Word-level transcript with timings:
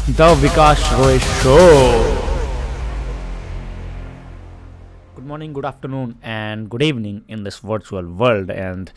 The 0.00 0.22
Vikas 0.40 0.82
Roy 0.92 1.18
show. 1.18 1.56
Good 5.14 5.26
morning 5.28 5.52
good 5.54 5.66
afternoon 5.66 6.14
and 6.24 6.66
good 6.68 6.82
evening 6.82 7.20
in 7.30 7.42
this 7.44 7.64
virtual 7.64 8.04
world 8.20 8.50
and 8.50 8.88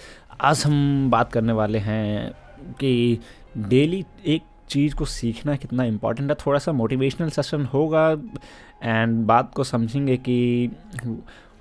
आज 0.41 0.63
हम 0.65 1.09
बात 1.11 1.31
करने 1.31 1.53
वाले 1.53 1.79
हैं 1.79 2.31
कि 2.79 3.19
डेली 3.57 4.03
एक 4.25 4.43
चीज़ 4.69 4.95
को 4.95 5.05
सीखना 5.05 5.55
कितना 5.55 5.83
इम्पोर्टेंट 5.83 6.29
है। 6.29 6.37
थोड़ा 6.45 6.59
सा 6.59 6.71
मोटिवेशनल 6.71 7.29
सेशन 7.29 7.65
होगा 7.65 8.07
एंड 8.83 9.17
बात 9.25 9.53
को 9.53 9.63
समझेंगे 9.63 10.17
कि 10.17 10.69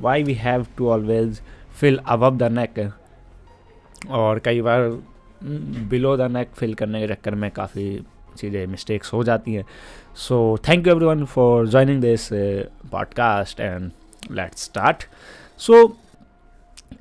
why 0.01 0.23
we 0.23 0.35
have 0.35 0.67
to 0.77 0.89
always 0.89 1.41
feel 1.81 2.01
above 2.07 2.37
the 2.37 2.53
neck 2.53 2.91
और 4.11 4.39
कई 4.39 4.61
बार 4.61 4.89
बिलो 5.91 6.17
द 6.17 6.31
नेक 6.31 6.55
फिल 6.55 6.75
करने 6.75 7.07
के 7.07 7.15
चक्कर 7.15 7.35
में 7.35 7.51
काफ़ी 7.51 8.03
चीज़ें 8.37 8.67
मिस्टेक्स 8.67 9.13
हो 9.13 9.25
जाती 9.25 9.55
हैं। 9.55 9.65
So 10.17 10.59
thank 10.69 10.87
you 10.87 10.93
everyone 11.07 11.25
for 11.25 11.69
joining 11.69 12.01
this 12.01 12.29
podcast 12.93 13.61
and 13.61 13.91
let's 14.31 14.65
start 14.65 15.05
so 15.59 15.97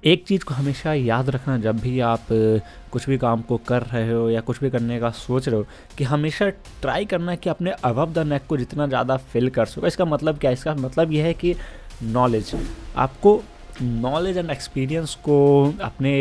एक 0.06 0.24
चीज़ 0.28 0.44
को 0.46 0.54
हमेशा 0.54 0.94
याद 0.94 1.30
रखना 1.30 1.58
जब 1.58 1.80
भी 1.80 2.00
आप 2.00 2.20
uh, 2.20 2.60
कुछ 2.92 3.10
भी 3.10 3.18
काम 3.18 3.42
को 3.42 3.58
कर 3.58 3.82
रहे 3.82 4.14
हो 4.14 4.30
या 4.30 4.42
कुछ 4.42 4.60
भी 4.60 4.70
करने 4.70 5.00
का 5.00 5.10
सोच 5.10 5.48
रहे 5.48 5.58
हो 5.58 5.66
कि 5.98 6.04
हमेशा 6.04 6.50
ट्राई 6.50 7.06
करना 7.06 7.36
कि 7.36 7.50
अपने 7.50 7.72
अबव 7.72 8.14
द 8.14 8.20
नेक 8.20 8.42
को 8.50 8.58
जितना 8.58 8.88
ज़्यादा 8.88 9.18
फिल 9.18 9.50
कर 9.50 9.66
सको। 9.66 9.88
इसका 9.88 10.06
मतलब 10.06 10.38
क्या 10.38 10.50
है? 10.52 10.54
इसका 10.54 10.76
मतलब 10.76 11.12
यह 11.12 11.26
है 11.26 11.34
कि 11.34 11.56
नॉलेज 12.04 12.52
आपको 12.96 13.44
नॉलेज 13.82 14.38
एंड 14.38 14.50
एक्सपीरियंस 14.50 15.16
को 15.16 15.38
अपने 15.82 16.12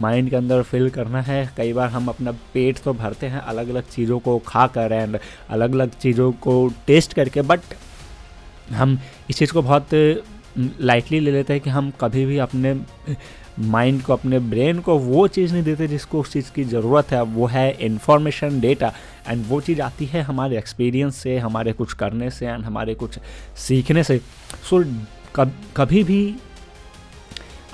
माइंड 0.00 0.30
के 0.30 0.36
अंदर 0.36 0.62
फिल 0.62 0.88
करना 0.90 1.20
है। 1.22 1.48
कई 1.56 1.72
बार 1.72 1.88
हम 1.88 2.08
अपना 2.08 2.32
पेट 2.54 2.78
तो 2.78 2.92
भरते 2.94 3.26
हैं 3.26 3.40
अलग 3.40 3.68
अलग 3.68 3.88
चीज़ों 3.90 4.18
को 4.18 4.38
खा 4.38 4.66
कर 4.66 4.92
एंड 4.92 5.18
अलग 5.50 5.74
अलग 5.74 5.98
चीज़ों 5.98 6.30
को 6.32 6.56
टेस्ट 6.86 7.12
करके 7.12 7.42
बट 7.42 7.60
हम 8.72 8.98
इस 9.30 9.38
चीज़ 9.38 9.52
को 9.52 9.62
बहुत 9.62 9.88
लाइटली 10.80 11.20
ले 11.20 11.30
लेते 11.30 11.52
हैं 11.52 11.62
कि 11.62 11.70
हम 11.70 11.90
कभी 12.00 12.24
भी 12.26 12.38
अपने 12.38 12.74
माइंड 13.58 14.02
को 14.02 14.12
अपने 14.12 14.38
ब्रेन 14.38 14.78
को 14.78 14.96
वो 14.98 15.26
चीज़ 15.28 15.52
नहीं 15.52 15.62
देते 15.62 15.86
जिसको 15.88 16.20
उस 16.20 16.32
चीज़ 16.32 16.50
की 16.52 16.64
ज़रूरत 16.64 17.12
है। 17.12 17.22
वो 17.22 17.46
है 17.46 17.70
इन्फॉर्मेशन 17.80 18.60
डेटा 18.60 18.92
एंड 19.28 19.44
वो 19.48 19.60
चीज़ 19.60 19.80
आती 19.82 20.06
है 20.06 20.22
हमारे 20.22 20.58
एक्सपीरियंस 20.58 21.16
से 21.16 21.38
हमारे 21.38 21.72
कुछ 21.72 21.92
करने 21.92 22.30
से 22.30 22.46
एंड 22.46 22.64
हमारे 22.64 22.94
कुछ 22.94 23.18
सीखने 23.58 24.04
से 24.04 24.18
सो। 24.18 24.82
So, 24.82 24.88
कब 25.36 25.52
कभी 25.76 26.02
भी 26.04 26.34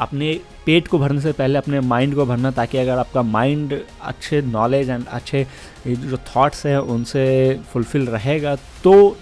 अपने 0.02 0.32
पेट 0.66 0.88
को 0.88 0.98
भरने 0.98 1.20
से 1.20 1.32
पहले 1.32 1.58
अपने 1.58 1.80
माइंड 1.82 2.14
को 2.14 2.26
भरना 2.26 2.50
ताकि 2.52 2.78
अगर 2.78 2.98
आपका 2.98 3.22
माइंड 3.24 3.78
अच्छे 4.02 4.42
नॉलेज 4.42 4.90
एंड 4.90 5.06
अच्छे 5.08 5.46
जो 5.86 6.16
थॉट्स 6.26 6.66
हैं, 6.66 6.76
उनसे 6.78 7.60
फुलफ़िल 7.72 8.06
रहेगा 8.08 8.54
तो 8.84 9.16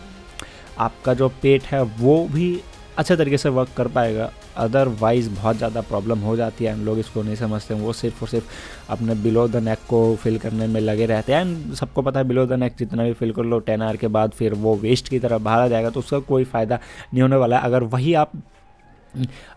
आपका 0.78 1.14
जो 1.14 1.28
पेट 1.42 1.62
है, 1.64 1.82
वो 1.82 2.26
भी 2.28 2.60
अच्छे 2.98 3.16
तरीके 3.16 3.38
से 3.38 3.48
वर्क 3.48 3.68
कर 3.76 3.88
पाएगा। 3.88 4.30
अदरवाइज़ 4.56 5.28
बहुत 5.30 5.56
ज़्यादा 5.56 5.80
प्रॉब्लम 5.82 6.18
हो 6.20 6.34
जाती 6.36 6.64
है। 6.64 6.72
एंड 6.72 6.84
लोग 6.84 6.98
इसको 6.98 7.22
नहीं 7.22 7.36
समझते। 7.36 7.74
हैं 7.74 7.80
वो 7.80 7.92
सिर्फ़ 7.92 8.20
और 8.22 8.28
सिर्फ़ 8.28 8.46
अपने 8.90 9.14
बिलो 9.16 9.46
द 9.48 9.56
नेक 9.58 9.78
को 9.88 10.00
फिल 10.16 10.38
करने 10.38 10.66
में 10.66 10.80
लगे 10.80 11.06
रहते 11.06 11.32
हैं। 11.32 11.40
एंड 11.40 11.74
सबको 11.74 12.02
पता 12.02 12.20
है 12.20 12.26
बिलो 12.28 12.46
द 12.46 12.52
नेक 12.54 12.74
जितना 12.78 13.04
भी 13.04 13.12
फिल 13.14 13.32
कर 13.32 13.44
लो 13.44 13.58
टेन 13.60 13.82
आवर 13.82 13.96
के 13.96 14.08
बाद 14.08 14.30
फिर 14.32 14.54
वो 14.56 14.74
वेस्ट 14.78 15.08
की 15.08 15.18
तरफ़ 15.18 15.42
बाहर 15.42 15.60
आ 15.60 15.68
जाएगा 15.68 15.90
तो 15.90 16.00
उसका 16.00 16.18
कोई 16.28 16.44
फ़ायदा 16.46 16.78
नहीं 17.04 17.22
होने 17.22 17.36
वाला 17.36 17.58
है। 17.58 17.64
अगर 17.64 17.82
वही 17.84 18.14
आप 18.14 18.32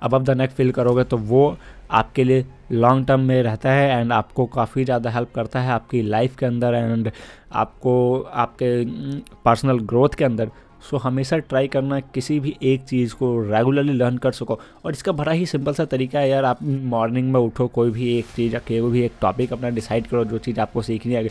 अब 0.01 0.23
द 0.23 0.37
नेक 0.37 0.51
फिल 0.51 0.71
करोगे 0.71 1.03
तो 1.03 1.17
वो 1.17 1.55
आपके 1.91 2.23
लिए 2.23 2.45
लॉन्ग 2.71 3.07
टर्म 3.07 3.21
में 3.21 3.41
रहता 3.43 3.71
है 3.71 3.99
एंड 3.99 4.13
आपको 4.13 4.45
काफ़ी 4.53 4.83
ज़्यादा 4.85 5.09
हेल्प 5.09 5.31
करता 5.35 5.59
है 5.59 5.71
आपकी 5.71 6.01
लाइफ 6.01 6.35
के 6.35 6.45
अंदर 6.45 6.75
एंड 6.75 7.11
आपको 7.53 8.21
आपके 8.35 8.83
पर्सनल 9.45 9.79
ग्रोथ 9.81 10.15
के 10.17 10.25
अंदर। 10.25 10.49
सो 10.81 10.97
so, 10.97 11.03
हमेशा 11.03 11.37
ट्राई 11.39 11.67
करना 11.67 11.99
किसी 11.99 12.39
भी 12.39 12.55
एक 12.63 12.83
चीज़ 12.85 13.13
को 13.15 13.27
रेगुलरली 13.41 13.93
लर्न 13.93 14.17
कर 14.17 14.31
सको। 14.31 14.59
और 14.85 14.91
इसका 14.91 15.11
बड़ा 15.11 15.31
ही 15.31 15.45
सिंपल 15.45 15.73
सा 15.73 15.85
तरीका 15.85 16.19
है 16.19 16.29
यार 16.29 16.45
आप 16.45 16.63
मॉर्निंग 16.63 17.31
में 17.33 17.39
उठो 17.39 17.67
कोई 17.67 17.91
भी 17.91 18.09
एक 18.17 18.25
चीज़ 18.35 18.53
या 18.53 18.59
कोई 18.59 18.91
भी 18.91 19.01
एक 19.01 19.11
टॉपिक 19.21 19.53
अपना 19.53 19.69
डिसाइड 19.69 20.07
करो 20.07 20.23
जो 20.25 20.37
चीज़ 20.39 20.59
आपको 20.59 20.81
सीखनी 20.81 21.13
है। 21.13 21.23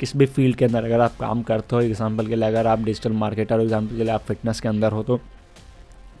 किस 0.00 0.16
भी 0.16 0.26
फ़ील्ड 0.28 0.56
के 0.56 0.64
अंदर 0.64 0.84
अगर 0.84 1.00
आप 1.00 1.16
काम 1.20 1.42
करते 1.42 1.76
हो 1.76 1.82
एग्ज़ाम्पल 1.82 2.26
के 2.26 2.36
लिए 2.36 2.48
अगर 2.48 2.66
आप 2.66 2.84
डिजिटल 2.84 3.12
मार्केटर 3.14 3.54
हो 3.54 3.62
एग्ज़ाम्पल 3.62 3.96
के 3.96 4.02
लिए 4.02 4.12
आप 4.12 4.24
फिटनेस 4.28 4.60
के 4.60 4.68
अंदर 4.68 4.92
हो 4.92 5.02
तो 5.02 5.20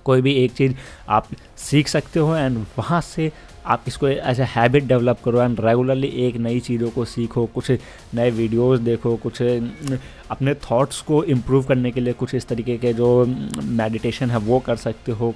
कोई 0.04 0.20
भी 0.22 0.32
एक 0.34 0.52
चीज़ 0.52 0.74
आप 1.08 1.28
सीख 1.58 1.88
सकते 1.88 2.20
हो 2.20 2.36
एंड 2.36 2.58
वहाँ 2.78 3.00
से 3.00 3.30
आप 3.66 3.84
इसको 3.88 4.08
एज 4.08 4.40
ए 4.40 4.44
हैबिट 4.48 4.84
डेवलप 4.84 5.18
करो 5.24 5.42
एंड 5.42 5.60
रेगुलरली 5.60 6.08
एक 6.26 6.36
नई 6.36 6.60
चीज़ों 6.60 6.90
को 6.90 7.04
सीखो, 7.04 7.44
कुछ 7.46 7.70
नए 8.14 8.30
वीडियोस 8.30 8.80
देखो, 8.80 9.16
कुछ 9.16 9.42
अपने 9.42 10.54
थॉट्स 10.70 11.00
को 11.02 11.22
इम्प्रूव 11.24 11.64
करने 11.64 11.90
के 11.90 12.00
लिए 12.00 12.12
कुछ 12.12 12.34
इस 12.34 12.46
तरीके 12.48 12.76
के 12.78 12.92
जो 12.92 13.24
मेडिटेशन 13.26 14.30
है 14.30 14.38
वो 14.38 14.58
कर 14.58 14.76
सकते 14.76 15.12
हो 15.12 15.34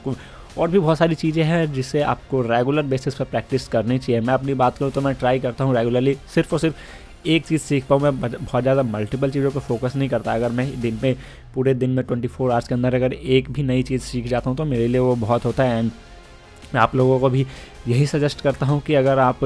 और 0.59 0.71
भी 0.71 0.79
बहुत 0.79 0.99
सारी 0.99 1.15
चीज़ें 1.15 1.43
हैं 1.45 1.73
जिससे 1.73 2.03
आपको 2.03 2.41
रेगुलर 2.43 2.83
बेसिस 2.87 3.15
पर 3.15 3.25
प्रैक्टिस 3.25 3.67
करनी 3.69 3.99
चाहिए। 3.99 4.21
मैं 4.21 4.35
अपनी 4.35 4.55
बात 4.55 4.79
करूँ 4.79 4.91
तो 4.91 5.01
मैं 5.01 5.15
ट्राई 5.15 5.41
करता 5.41 5.65
हूँ 5.65 5.75
रेगुलरली 5.77 6.15
सिर्फ़ 6.35 6.53
और 6.53 6.61
सिर्फ़ 6.61 6.77
एक 7.27 7.47
चीज़ 7.47 7.63
सीख 7.63 7.87
पाऊँ, 7.87 8.01
मैं 8.03 8.21
बहुत 8.21 8.63
ज़्यादा 8.63 8.83
मल्टीपल 8.85 9.31
चीज़ों 9.31 9.51
पर 9.51 9.61
फोकस 9.61 9.97
नहीं 9.97 10.09
करता। 10.09 10.35
अगर 10.35 10.51
मैं 10.51 10.81
दिन 10.81 10.99
में, 11.03 11.17
पूरे 11.55 11.75
दिन 11.75 11.91
में 11.91 12.05
ट्वेंटी 12.07 12.29
फोर 12.29 12.51
आवर्स 12.53 12.69
के 12.69 12.75
अंदर 12.75 12.95
अगर 12.95 13.13
एक 13.13 13.51
भी 13.53 13.63
नई 13.63 13.83
चीज़ 13.83 14.03
सीख 14.03 14.27
जाता 14.29 14.51
हूँ 14.51 14.57
तो 14.57 14.65
मेरे 14.65 14.87
लिए 14.89 15.01
वो 15.01 15.15
बहुत 15.17 15.45
होता 15.45 15.65
है। 15.65 15.79
एंड 15.79 15.91
मैं 16.75 16.81
आप 16.81 16.95
लोगों 16.97 17.19
को 17.21 17.31
भी 17.31 17.47
यही 17.89 18.07
सजेस्ट 18.07 18.41
करता 18.41 18.67
हूँ 18.67 18.81
कि 18.83 18.95
अगर 18.95 19.19
आप 19.19 19.45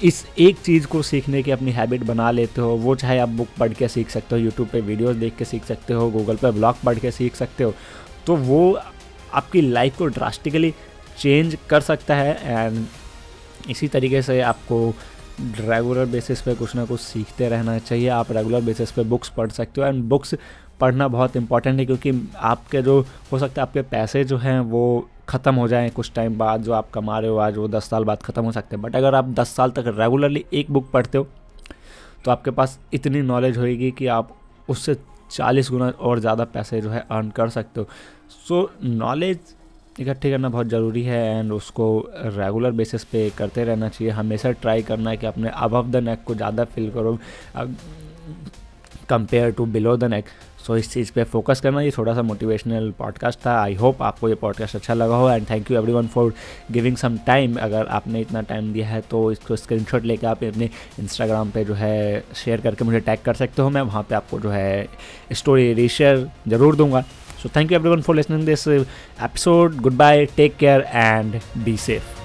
इस 0.00 0.24
एक 0.38 0.58
चीज़ 0.58 0.86
को 0.86 1.02
सीखने 1.02 1.42
की 1.42 1.50
अपनी 1.50 1.70
हैबिट 1.72 2.02
बना 2.04 2.30
लेते 2.30 2.60
हो, 2.60 2.68
वो 2.68 2.94
चाहे 2.94 3.18
आप 3.18 3.28
बुक 3.30 3.48
पढ़ 3.58 3.72
के 3.72 3.88
सीख 3.88 4.10
सकते 4.10 4.34
हो 4.34 4.40
यूट्यूब 4.42 4.68
पे 4.68 4.80
वीडियोस 4.82 5.16
देख 5.16 5.36
के 5.36 5.44
सीख 5.44 5.64
सकते 5.64 5.94
हो 5.94 6.10
गूगल 6.10 6.36
पे 6.36 6.50
ब्लॉग 6.50 6.76
पढ़ 6.84 6.98
के 6.98 7.10
सीख 7.10 7.34
सकते 7.36 7.64
हो 7.64 7.74
तो 8.26 8.36
वो 8.36 8.78
आपकी 9.34 9.60
लाइफ 9.62 9.96
को 9.98 10.06
ड्रास्टिकली 10.08 10.72
चेंज 11.18 11.56
कर 11.70 11.80
सकता 11.80 12.14
है। 12.14 12.38
एंड 12.44 12.86
इसी 13.70 13.88
तरीके 13.88 14.22
से 14.22 14.40
आपको 14.42 14.94
रेगुलर 15.40 16.06
बेसिस 16.06 16.40
पे 16.42 16.54
कुछ 16.54 16.74
ना 16.76 16.84
कुछ 16.84 17.00
सीखते 17.00 17.48
रहना 17.48 17.78
चाहिए। 17.80 18.08
आप 18.10 18.32
रेगुलर 18.32 18.60
बेसिस 18.62 18.92
पे 18.92 19.02
बुक्स 19.04 19.28
पढ़ 19.28 19.50
सकते 19.50 19.80
हो 19.80 19.86
एंड 19.86 20.02
बुक्स 20.04 20.34
पढ़ना 20.80 21.08
बहुत 21.08 21.36
इंपॉर्टेंट 21.36 21.78
है 21.78 21.86
क्योंकि 21.86 22.12
आपके 22.36 22.82
जो, 22.82 23.00
हो 23.32 23.38
सकता 23.38 23.62
है 23.62 23.68
आपके 23.68 23.82
पैसे 23.84 24.24
जो 24.24 24.36
हैं 24.38 24.58
वो 24.60 25.08
ख़त्म 25.28 25.54
हो 25.54 25.66
जाएँ 25.68 25.90
कुछ 25.90 26.12
टाइम 26.14 26.38
बाद, 26.38 26.62
जो 26.62 26.72
आप 26.72 26.90
कमा 26.90 27.18
रहे 27.18 27.30
हो 27.30 27.36
आज, 27.36 27.56
वो 27.56 27.68
दस 27.68 27.90
साल 27.90 28.04
बाद 28.04 28.22
ख़त्म 28.22 28.44
हो 28.44 28.52
सकते 28.52 28.76
हैं। 28.76 28.82
बट 28.82 28.96
अगर 28.96 29.14
आप 29.14 29.28
दस 29.30 29.54
साल 29.56 29.70
तक 29.70 29.94
रेगुलरली 29.98 30.44
एक 30.52 30.70
बुक 30.70 30.90
पढ़ते 30.92 31.18
हो 31.18 31.26
तो 32.24 32.30
आपके 32.30 32.50
पास 32.50 32.78
इतनी 32.94 33.22
नॉलेज 33.22 33.58
होएगी 33.58 33.90
कि 33.90 34.06
आप 34.08 34.34
उससे 34.68 34.96
चालीस 35.30 35.70
गुना 35.70 35.88
और 35.90 36.20
ज़्यादा 36.20 36.44
पैसे 36.46 36.80
जो 36.80 36.90
है 36.90 37.04
अर्न 37.10 37.30
कर 37.30 37.48
सकते 37.48 37.80
हो। 37.80 37.86
सो 38.48 38.70
नॉलेज 38.82 39.54
इकट्ठी 39.98 40.30
करना 40.30 40.48
बहुत 40.48 40.66
ज़रूरी 40.68 41.02
है 41.02 41.24
एंड 41.38 41.52
उसको 41.52 41.88
रेगुलर 42.16 42.70
बेसिस 42.72 43.04
पे 43.04 43.28
करते 43.38 43.64
रहना 43.64 43.88
चाहिए। 43.88 44.12
हमेशा 44.12 44.50
ट्राई 44.52 44.82
करना 44.82 45.10
है 45.10 45.16
कि 45.16 45.26
अपने 45.26 45.50
अबव 45.50 45.90
द 45.90 45.96
नेक 46.04 46.22
को 46.26 46.34
ज़्यादा 46.34 46.64
फील 46.66 46.90
करो। 46.90 47.18
Compare 49.08 49.50
to 49.50 49.66
below 49.66 49.96
the 49.96 50.04
neck 50.04 50.24
so 50.66 50.76
इस 50.76 50.92
चीज़ 50.92 51.10
पे 51.12 51.24
फोकस 51.24 51.60
करना। 51.60 51.80
ये 51.80 51.90
थोड़ा 51.96 52.14
सा 52.14 52.22
मोटिवेशनल 52.22 52.90
पॉडकास्ट 52.98 53.38
था। 53.46 53.52
आई 53.60 53.74
होप 53.74 54.02
आपको 54.02 54.28
ये 54.28 54.34
पॉडकास्ट 54.34 54.76
अच्छा 54.76 54.94
लगा 54.94 55.16
हो 55.16 55.30
and 55.30 55.48
thank 55.50 55.70
you 55.70 55.76
everyone 55.92 56.06
for 56.06 56.32
giving 56.72 56.96
some 56.96 57.16
time 57.26 57.56
अगर 57.60 57.86
आपने 57.88 58.20
इतना 58.20 58.40
टाइम 58.42 58.72
दिया 58.72 58.88
है 58.88 59.00
तो 59.10 59.30
इसको 59.32 59.56
स्क्रीन 59.56 59.84
शॉट 59.84 60.04
लेकर 60.04 60.26
आप 60.26 60.44
अपने 60.44 60.70
इंस्टाग्राम 61.00 61.50
पे 61.50 61.64
जो 61.64 61.74
है 61.74 62.22
शेयर 62.36 62.60
करके 62.60 62.84
मुझे 62.84 63.00
टैग 63.00 63.22
कर 63.24 63.34
सकते 63.34 63.62
हो। 63.62 63.70
मैं 63.70 63.82
वहाँ 63.82 64.02
पे 64.08 64.14
आपको 64.14 64.40
जो 64.40 64.50
है 64.50 64.88
स्टोरी 65.32 65.72
रीशेयर 65.74 66.28
ज़रूर 66.48 66.76
दूँगा। 66.76 67.04
So 67.38 67.48
thank 67.48 67.70
you 67.70 67.76
everyone 67.76 68.02
for 68.02 68.14
listening 68.14 68.44
this 68.44 68.66
uh, 68.66 68.84
episode. 69.20 69.82
Goodbye, 69.82 70.26
take 70.26 70.58
care 70.58 70.84
and 70.92 71.40
be 71.64 71.76
safe. 71.76 72.17